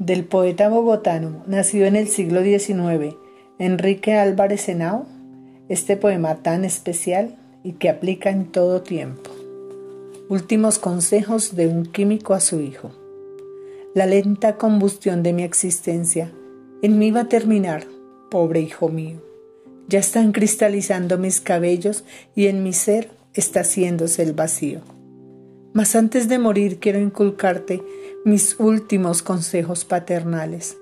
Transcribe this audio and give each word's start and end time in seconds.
del 0.00 0.24
poeta 0.24 0.70
bogotano, 0.70 1.44
nacido 1.46 1.84
en 1.84 1.94
el 1.94 2.08
siglo 2.08 2.42
XIX, 2.42 3.16
Enrique 3.58 4.14
Álvarez 4.14 4.66
Henao, 4.66 5.04
este 5.68 5.98
poema 5.98 6.36
tan 6.36 6.64
especial 6.64 7.36
y 7.62 7.72
que 7.72 7.90
aplica 7.90 8.30
en 8.30 8.46
todo 8.46 8.80
tiempo. 8.80 9.30
Últimos 10.30 10.78
consejos 10.78 11.54
de 11.54 11.68
un 11.68 11.84
químico 11.84 12.32
a 12.32 12.40
su 12.40 12.60
hijo. 12.60 12.92
La 13.94 14.06
lenta 14.06 14.56
combustión 14.56 15.22
de 15.22 15.34
mi 15.34 15.42
existencia 15.42 16.32
en 16.80 16.98
mí 16.98 17.10
va 17.10 17.20
a 17.22 17.28
terminar, 17.28 17.84
pobre 18.30 18.60
hijo 18.60 18.88
mío. 18.88 19.18
Ya 19.86 19.98
están 19.98 20.32
cristalizando 20.32 21.18
mis 21.18 21.42
cabellos 21.42 22.04
y 22.34 22.46
en 22.46 22.62
mi 22.62 22.72
ser 22.72 23.10
está 23.34 23.60
haciéndose 23.60 24.22
el 24.22 24.32
vacío. 24.32 24.80
Mas 25.72 25.94
antes 25.94 26.28
de 26.28 26.38
morir 26.38 26.80
quiero 26.80 26.98
inculcarte 26.98 27.82
mis 28.24 28.58
últimos 28.58 29.22
consejos 29.22 29.84
paternales. 29.84 30.76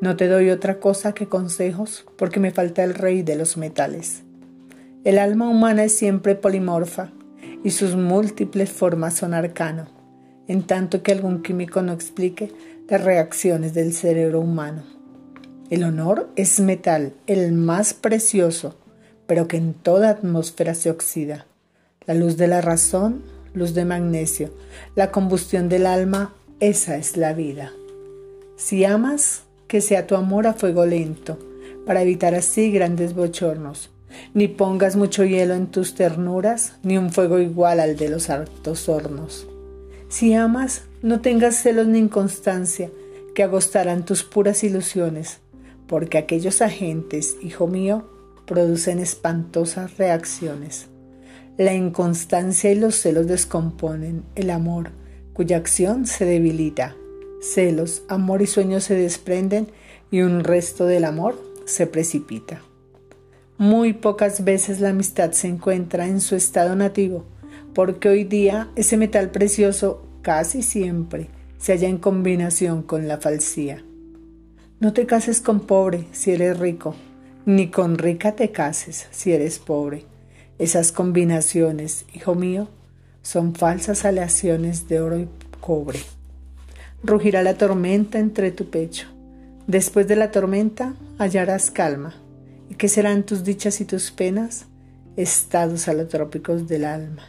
No 0.00 0.16
te 0.16 0.26
doy 0.26 0.50
otra 0.50 0.80
cosa 0.80 1.14
que 1.14 1.28
consejos 1.28 2.04
porque 2.16 2.40
me 2.40 2.50
falta 2.50 2.82
el 2.82 2.94
rey 2.94 3.22
de 3.22 3.36
los 3.36 3.56
metales. 3.56 4.24
El 5.04 5.18
alma 5.18 5.48
humana 5.48 5.84
es 5.84 5.96
siempre 5.96 6.34
polimorfa 6.34 7.12
y 7.62 7.70
sus 7.70 7.94
múltiples 7.94 8.70
formas 8.70 9.14
son 9.14 9.32
arcano, 9.32 9.86
en 10.48 10.64
tanto 10.64 11.04
que 11.04 11.12
algún 11.12 11.42
químico 11.42 11.82
no 11.82 11.92
explique 11.92 12.52
las 12.88 13.04
reacciones 13.04 13.74
del 13.74 13.92
cerebro 13.92 14.40
humano. 14.40 14.82
El 15.70 15.84
honor 15.84 16.30
es 16.34 16.58
metal, 16.58 17.14
el 17.28 17.52
más 17.52 17.94
precioso, 17.94 18.76
pero 19.26 19.46
que 19.46 19.56
en 19.56 19.72
toda 19.72 20.10
atmósfera 20.10 20.74
se 20.74 20.90
oxida. 20.90 21.46
La 22.06 22.14
luz 22.14 22.36
de 22.36 22.48
la 22.48 22.60
razón 22.60 23.22
luz 23.54 23.74
de 23.74 23.84
magnesio, 23.84 24.50
la 24.94 25.10
combustión 25.10 25.68
del 25.68 25.86
alma, 25.86 26.34
esa 26.60 26.96
es 26.96 27.16
la 27.16 27.32
vida. 27.32 27.72
Si 28.56 28.84
amas, 28.84 29.42
que 29.66 29.80
sea 29.80 30.06
tu 30.06 30.14
amor 30.14 30.46
a 30.46 30.54
fuego 30.54 30.86
lento, 30.86 31.38
para 31.86 32.02
evitar 32.02 32.34
así 32.34 32.70
grandes 32.70 33.14
bochornos. 33.14 33.90
Ni 34.34 34.46
pongas 34.46 34.96
mucho 34.96 35.24
hielo 35.24 35.54
en 35.54 35.68
tus 35.68 35.94
ternuras, 35.94 36.74
ni 36.82 36.98
un 36.98 37.10
fuego 37.10 37.38
igual 37.38 37.80
al 37.80 37.96
de 37.96 38.08
los 38.08 38.30
altos 38.30 38.88
hornos. 38.88 39.46
Si 40.08 40.34
amas, 40.34 40.82
no 41.00 41.20
tengas 41.20 41.56
celos 41.56 41.86
ni 41.86 41.98
inconstancia, 41.98 42.90
que 43.34 43.42
agostarán 43.42 44.04
tus 44.04 44.22
puras 44.22 44.62
ilusiones, 44.62 45.38
porque 45.86 46.18
aquellos 46.18 46.60
agentes, 46.60 47.36
hijo 47.42 47.66
mío, 47.66 48.04
producen 48.46 48.98
espantosas 48.98 49.96
reacciones. 49.96 50.91
La 51.58 51.74
inconstancia 51.74 52.72
y 52.72 52.76
los 52.76 52.94
celos 52.94 53.26
descomponen 53.26 54.24
el 54.36 54.48
amor, 54.48 54.90
cuya 55.34 55.58
acción 55.58 56.06
se 56.06 56.24
debilita. 56.24 56.96
Celos, 57.42 58.04
amor 58.08 58.40
y 58.40 58.46
sueños 58.46 58.84
se 58.84 58.94
desprenden 58.94 59.68
y 60.10 60.22
un 60.22 60.44
resto 60.44 60.86
del 60.86 61.04
amor 61.04 61.38
se 61.66 61.86
precipita. 61.86 62.62
Muy 63.58 63.92
pocas 63.92 64.44
veces 64.44 64.80
la 64.80 64.88
amistad 64.88 65.32
se 65.32 65.46
encuentra 65.46 66.06
en 66.06 66.22
su 66.22 66.36
estado 66.36 66.74
nativo, 66.74 67.26
porque 67.74 68.08
hoy 68.08 68.24
día 68.24 68.70
ese 68.74 68.96
metal 68.96 69.30
precioso 69.30 70.06
casi 70.22 70.62
siempre 70.62 71.28
se 71.58 71.72
halla 71.72 71.88
en 71.88 71.98
combinación 71.98 72.82
con 72.82 73.08
la 73.08 73.18
falsía. 73.18 73.84
No 74.80 74.94
te 74.94 75.04
cases 75.04 75.42
con 75.42 75.60
pobre 75.60 76.06
si 76.12 76.32
eres 76.32 76.58
rico, 76.58 76.94
ni 77.44 77.70
con 77.70 77.98
rica 77.98 78.34
te 78.34 78.52
cases 78.52 79.06
si 79.10 79.32
eres 79.32 79.58
pobre 79.58 80.11
esas 80.58 80.92
combinaciones, 80.92 82.04
hijo 82.14 82.34
mío, 82.34 82.68
son 83.22 83.54
falsas 83.54 84.04
aleaciones 84.04 84.88
de 84.88 85.00
oro 85.00 85.18
y 85.18 85.28
cobre. 85.60 86.00
Rugirá 87.02 87.42
la 87.42 87.54
tormenta 87.54 88.18
entre 88.18 88.50
tu 88.52 88.70
pecho. 88.70 89.08
Después 89.66 90.08
de 90.08 90.16
la 90.16 90.30
tormenta 90.30 90.94
hallarás 91.18 91.70
calma. 91.70 92.14
¿Y 92.68 92.74
qué 92.74 92.88
serán 92.88 93.24
tus 93.24 93.44
dichas 93.44 93.80
y 93.80 93.84
tus 93.84 94.10
penas? 94.10 94.66
Estados 95.16 95.88
alotrópicos 95.88 96.68
del 96.68 96.84
alma. 96.84 97.22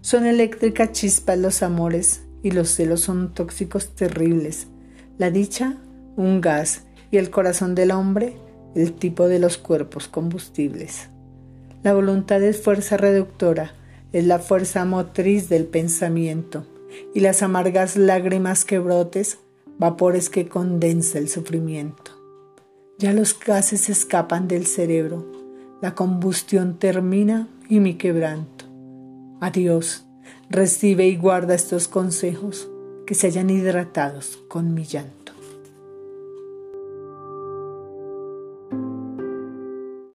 Son 0.00 0.26
eléctricas 0.26 0.92
chispas 0.92 1.38
los 1.38 1.62
amores 1.62 2.22
y 2.42 2.50
los 2.50 2.70
celos 2.70 3.00
son 3.00 3.34
tóxicos 3.34 3.94
terribles. 3.94 4.68
La 5.18 5.30
dicha, 5.30 5.76
un 6.16 6.40
gas 6.40 6.84
y 7.10 7.18
el 7.18 7.30
corazón 7.30 7.74
del 7.74 7.90
hombre, 7.90 8.36
el 8.74 8.92
tipo 8.92 9.28
de 9.28 9.38
los 9.38 9.58
cuerpos 9.58 10.08
combustibles. 10.08 11.08
La 11.88 11.94
voluntad 11.94 12.42
es 12.42 12.60
fuerza 12.60 12.98
reductora, 12.98 13.72
es 14.12 14.26
la 14.26 14.40
fuerza 14.40 14.84
motriz 14.84 15.48
del 15.48 15.64
pensamiento, 15.64 16.66
y 17.14 17.20
las 17.20 17.42
amargas 17.42 17.96
lágrimas 17.96 18.66
que 18.66 18.78
brotes, 18.78 19.38
vapores 19.78 20.28
que 20.28 20.50
condensa 20.50 21.16
el 21.16 21.30
sufrimiento. 21.30 22.10
Ya 22.98 23.14
los 23.14 23.40
gases 23.40 23.88
escapan 23.88 24.48
del 24.48 24.66
cerebro, 24.66 25.32
la 25.80 25.94
combustión 25.94 26.78
termina 26.78 27.48
y 27.70 27.80
mi 27.80 27.94
quebranto. 27.94 28.66
Adiós, 29.40 30.04
recibe 30.50 31.06
y 31.06 31.16
guarda 31.16 31.54
estos 31.54 31.88
consejos 31.88 32.68
que 33.06 33.14
se 33.14 33.28
hayan 33.28 33.48
hidratados 33.48 34.38
con 34.48 34.74
mi 34.74 34.84
llanto. 34.84 35.27